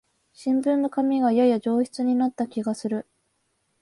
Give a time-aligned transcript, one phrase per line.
[0.33, 3.05] 新聞の紙がやや上質になった気がする